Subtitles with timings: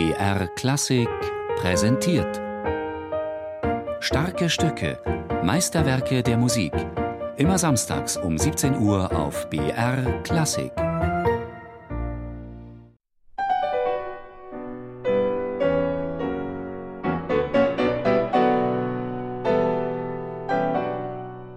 [0.00, 1.10] BR Klassik
[1.56, 2.40] präsentiert.
[4.00, 4.98] Starke Stücke,
[5.44, 6.72] Meisterwerke der Musik.
[7.36, 10.72] Immer samstags um 17 Uhr auf BR Klassik.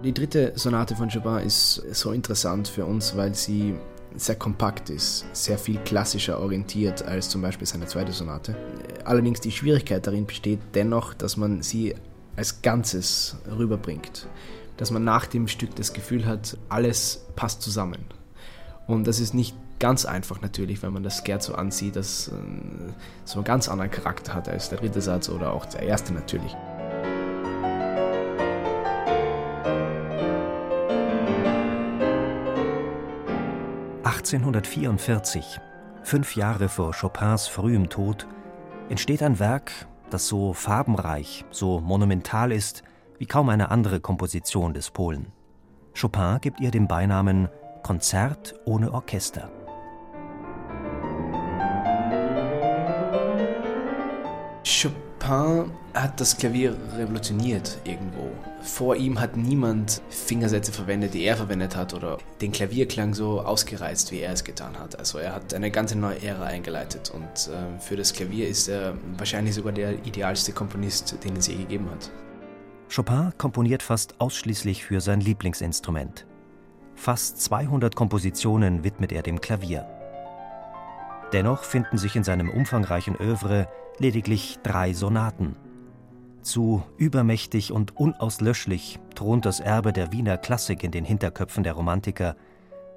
[0.04, 3.74] Die dritte Sonate von Chopin ist so interessant für uns, weil sie
[4.16, 8.56] sehr kompakt ist, sehr viel klassischer orientiert als zum Beispiel seine zweite Sonate.
[9.04, 11.94] Allerdings die Schwierigkeit darin besteht dennoch, dass man sie
[12.36, 14.26] als Ganzes rüberbringt.
[14.76, 18.04] Dass man nach dem Stück das Gefühl hat, alles passt zusammen.
[18.86, 22.32] Und das ist nicht ganz einfach natürlich, wenn man das Scherzo so ansieht, dass äh,
[23.24, 26.54] so einen ganz anderen Charakter hat als der dritte Satz oder auch der erste natürlich.
[34.04, 35.60] 1844,
[36.02, 38.26] fünf Jahre vor Chopins frühem Tod,
[38.90, 39.72] entsteht ein Werk,
[40.10, 42.82] das so farbenreich, so monumental ist
[43.18, 45.32] wie kaum eine andere Komposition des Polen.
[45.98, 47.48] Chopin gibt ihr den Beinamen
[47.82, 49.50] Konzert ohne Orchester.
[54.64, 58.30] Chopin hat das Klavier revolutioniert irgendwo.
[58.60, 64.12] Vor ihm hat niemand Fingersätze verwendet, die er verwendet hat oder den Klavierklang so ausgereizt,
[64.12, 64.98] wie er es getan hat.
[64.98, 68.94] Also er hat eine ganze neue Ära eingeleitet und äh, für das Klavier ist er
[69.16, 72.10] wahrscheinlich sogar der idealste Komponist, den es je gegeben hat.
[72.94, 76.26] Chopin komponiert fast ausschließlich für sein Lieblingsinstrument.
[76.94, 79.86] Fast 200 Kompositionen widmet er dem Klavier.
[81.32, 83.66] Dennoch finden sich in seinem umfangreichen Övre
[83.98, 85.56] lediglich drei Sonaten.
[86.42, 92.36] Zu übermächtig und unauslöschlich thront das Erbe der Wiener Klassik in den Hinterköpfen der Romantiker,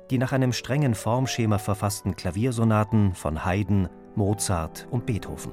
[0.09, 5.51] die nach einem strengen Formschema verfassten Klaviersonaten von Haydn, Mozart und Beethoven.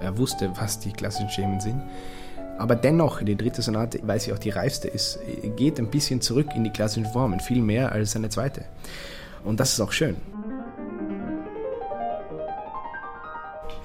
[0.00, 1.82] Er wusste, was die klassischen Schemen sind
[2.58, 5.18] aber dennoch, die dritte Sonate, weil sie auch die reifste ist,
[5.56, 8.64] geht ein bisschen zurück in die klassischen Formen, viel mehr als seine zweite.
[9.44, 10.16] Und das ist auch schön.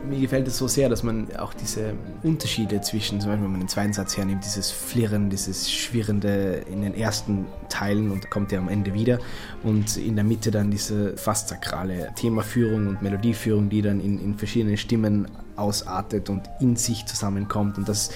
[0.07, 1.93] Mir gefällt es so sehr, dass man auch diese
[2.23, 6.81] Unterschiede zwischen, zum Beispiel wenn man den zweiten Satz hernimmt, dieses Flirren, dieses Schwirrende in
[6.81, 9.19] den ersten Teilen und kommt ja am Ende wieder
[9.61, 14.37] und in der Mitte dann diese fast sakrale Themaführung und Melodieführung, die dann in, in
[14.37, 15.27] verschiedenen Stimmen
[15.57, 18.09] ausartet und in sich zusammenkommt und das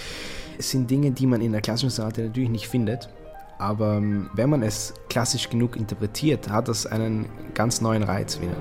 [0.58, 3.10] es sind Dinge, die man in der klassischen Sonate natürlich nicht findet.
[3.58, 8.56] Aber ähm, wenn man es klassisch genug interpretiert, hat das einen ganz neuen Reiz wieder.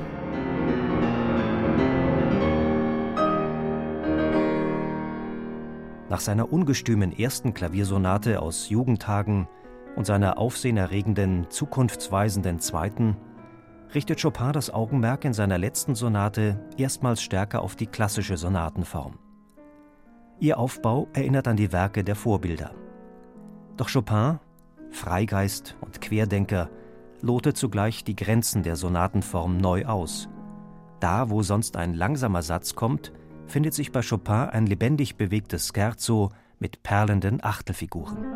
[6.09, 9.49] Nach seiner ungestümen ersten Klaviersonate aus Jugendtagen
[9.97, 13.17] und seiner aufsehenerregenden, zukunftsweisenden zweiten
[13.95, 19.22] richtet Chopin das Augenmerk in seiner letzten Sonate erstmals stärker auf die klassische Sonatenform.
[20.43, 22.75] Ihr Aufbau erinnert an die Werke der Vorbilder.
[23.77, 24.41] Doch Chopin,
[24.91, 26.69] Freigeist und Querdenker,
[27.21, 30.29] lotet zugleich die Grenzen der Sonatenform neu aus.
[30.99, 33.13] Da, wo sonst ein langsamer Satz kommt,
[33.47, 38.27] findet sich bei Chopin ein lebendig bewegtes Scherzo mit perlenden Achtelfiguren.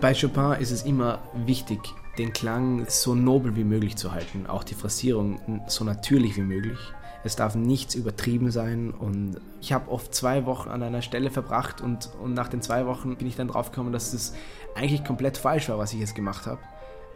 [0.00, 1.78] Bei Chopin ist es immer wichtig,
[2.18, 6.78] den Klang so nobel wie möglich zu halten, auch die Phrasierung so natürlich wie möglich.
[7.24, 11.80] Es darf nichts übertrieben sein und ich habe oft zwei Wochen an einer Stelle verbracht
[11.80, 14.34] und, und nach den zwei Wochen bin ich dann draufgekommen, dass das
[14.74, 16.58] eigentlich komplett falsch war, was ich jetzt gemacht habe.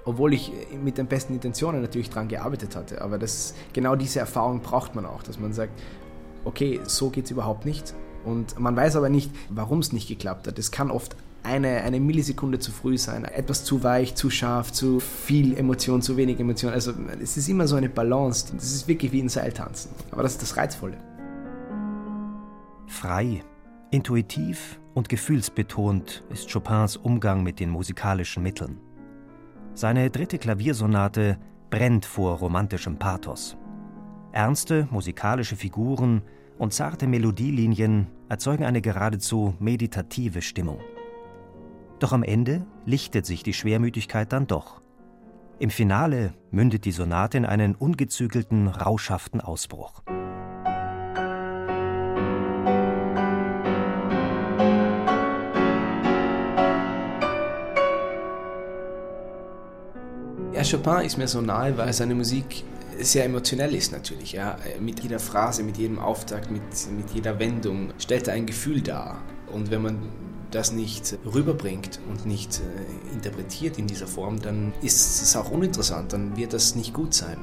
[0.04, 3.02] Obwohl ich mit den besten Intentionen natürlich daran gearbeitet hatte.
[3.02, 5.72] Aber das, genau diese Erfahrung braucht man auch, dass man sagt,
[6.44, 7.92] okay, so geht es überhaupt nicht.
[8.24, 10.58] Und man weiß aber nicht, warum es nicht geklappt hat.
[10.60, 15.00] Es kann oft eine, eine Millisekunde zu früh sein, etwas zu weich, zu scharf, zu
[15.00, 16.72] viel Emotion, zu wenig Emotion.
[16.72, 16.92] Also
[17.22, 18.52] es ist immer so eine Balance.
[18.54, 19.92] Das ist wirklich wie ein Seiltanzen.
[20.10, 20.98] Aber das ist das Reizvolle.
[22.88, 23.42] Frei,
[23.90, 28.80] intuitiv und gefühlsbetont ist Chopins Umgang mit den musikalischen Mitteln.
[29.74, 31.38] Seine dritte Klaviersonate
[31.70, 33.56] brennt vor romantischem Pathos.
[34.32, 36.22] Ernste musikalische Figuren
[36.58, 40.80] und zarte Melodielinien erzeugen eine geradezu meditative Stimmung.
[41.98, 44.82] Doch am Ende lichtet sich die Schwermütigkeit dann doch.
[45.58, 50.02] Im Finale mündet die Sonate in einen ungezügelten, rauschhaften Ausbruch.
[60.52, 62.64] Ja, Chopin ist mir so nahe, weil seine Musik
[63.00, 64.32] sehr emotionell ist natürlich.
[64.32, 64.58] Ja.
[64.80, 66.62] Mit jeder Phrase, mit jedem Auftakt, mit,
[66.94, 69.22] mit jeder Wendung stellt er ein Gefühl dar.
[69.50, 69.98] Und wenn man
[70.50, 76.12] das nicht rüberbringt und nicht äh, interpretiert in dieser Form, dann ist es auch uninteressant,
[76.12, 77.38] dann wird das nicht gut sein.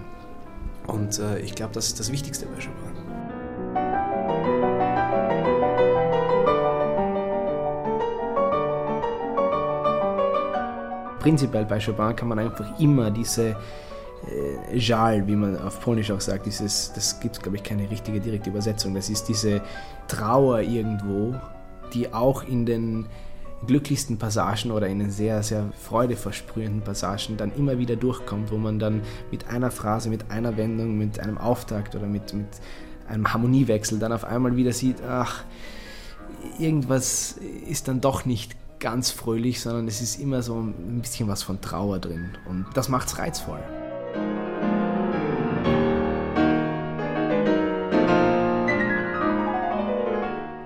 [0.88, 2.94] Und äh, ich glaube, das ist das Wichtigste bei Chopin.
[11.20, 13.56] Prinzipiell bei Chopin kann man einfach immer diese
[14.28, 18.20] äh, Jal, wie man auf Polnisch auch sagt, dieses, das gibt, glaube ich, keine richtige
[18.20, 18.94] direkte Übersetzung.
[18.94, 19.62] Das ist diese
[20.08, 21.36] Trauer irgendwo,
[21.94, 23.08] die auch in den
[23.66, 28.80] glücklichsten Passagen oder in den sehr, sehr freudeversprühenden Passagen dann immer wieder durchkommt, wo man
[28.80, 29.02] dann
[29.32, 32.48] mit einer Phrase, mit einer Wendung, mit einem Auftakt oder mit, mit
[33.08, 35.44] einem Harmoniewechsel dann auf einmal wieder sieht, ach,
[36.60, 37.38] irgendwas
[37.68, 41.62] ist dann doch nicht ganz fröhlich, sondern es ist immer so ein bisschen was von
[41.62, 43.60] Trauer drin und das macht es reizvoll.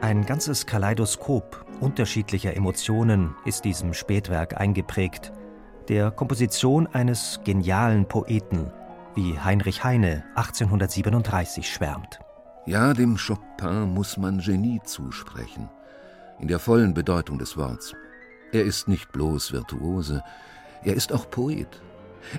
[0.07, 5.33] Ein ganzes Kaleidoskop unterschiedlicher Emotionen ist diesem Spätwerk eingeprägt,
[5.89, 8.71] der Komposition eines genialen Poeten,
[9.15, 12.19] wie Heinrich Heine 1837 schwärmt.
[12.65, 15.69] Ja, dem Chopin muss man Genie zusprechen,
[16.39, 17.93] in der vollen Bedeutung des Wortes.
[18.53, 20.23] Er ist nicht bloß Virtuose,
[20.85, 21.81] er ist auch Poet.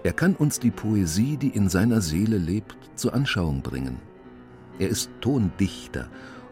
[0.04, 4.00] Er kann uns die Poesie, die in seiner Seele lebt, zur Anschauung bringen.
[4.78, 6.08] Er ist Tondichter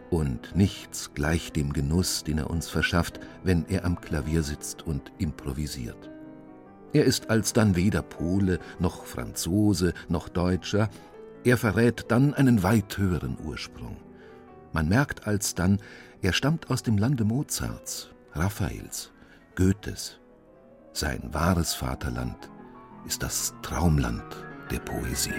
[0.09, 5.11] und nichts gleicht dem Genuss, den er uns verschafft, wenn er am Klavier sitzt und
[5.17, 6.09] improvisiert.
[6.93, 10.89] Er ist alsdann weder Pole noch Franzose noch Deutscher,
[11.43, 13.97] er verrät dann einen weit höheren Ursprung.
[14.73, 15.79] Man merkt alsdann,
[16.21, 19.11] er stammt aus dem Lande Mozarts, Raphaels,
[19.55, 20.19] Goethes.
[20.93, 22.49] Sein wahres Vaterland
[23.05, 24.23] ist das Traumland
[24.71, 25.31] der Poesie.